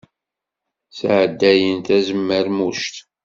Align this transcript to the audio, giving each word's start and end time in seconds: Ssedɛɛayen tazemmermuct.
Ssedɛɛayen 0.91 1.79
tazemmermuct. 1.87 2.95